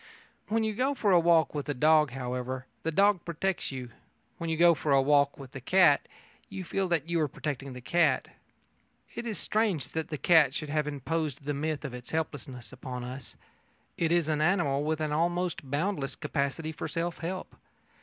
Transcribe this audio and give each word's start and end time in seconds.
When 0.47 0.63
you 0.63 0.73
go 0.73 0.95
for 0.95 1.11
a 1.11 1.19
walk 1.19 1.53
with 1.53 1.69
a 1.69 1.75
dog, 1.75 2.09
however, 2.09 2.65
the 2.81 2.89
dog 2.91 3.23
protects 3.23 3.71
you: 3.71 3.91
when 4.39 4.49
you 4.49 4.57
go 4.57 4.73
for 4.73 4.91
a 4.93 4.99
walk 4.99 5.37
with 5.37 5.55
a 5.55 5.61
cat, 5.61 6.07
you 6.49 6.63
feel 6.63 6.87
that 6.87 7.07
you 7.07 7.19
are 7.21 7.27
protecting 7.27 7.73
the 7.73 7.81
cat. 7.81 8.27
It 9.13 9.27
is 9.27 9.37
strange 9.37 9.89
that 9.89 10.07
the 10.07 10.17
cat 10.17 10.55
should 10.55 10.69
have 10.69 10.87
imposed 10.87 11.45
the 11.45 11.53
myth 11.53 11.85
of 11.85 11.93
its 11.93 12.09
helplessness 12.09 12.73
on 12.83 13.03
us. 13.03 13.35
It 13.95 14.11
is 14.11 14.27
an 14.27 14.41
animal 14.41 14.83
with 14.83 15.01
an 15.01 15.11
almost 15.11 15.69
boundless 15.69 16.15
capacity 16.15 16.71
for 16.71 16.87
self 16.87 17.19
help. 17.19 17.55